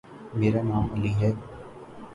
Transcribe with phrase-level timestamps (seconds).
[0.33, 1.31] میرا نام علی ہے۔